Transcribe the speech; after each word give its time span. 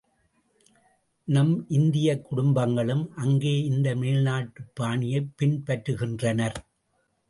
நம் 1.27 1.65
இந்தியக் 1.69 2.25
குடும்பங்களும் 2.29 3.05
அங்கே 3.15 3.63
இந்த 3.63 3.95
மேல் 3.95 4.21
நாட்டுப் 4.21 4.75
பாணியைப் 4.79 5.33
பின்பற்றுகின்றனர். 5.41 6.57